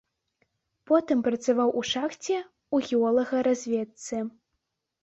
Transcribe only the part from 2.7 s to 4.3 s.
у геолагаразведцы.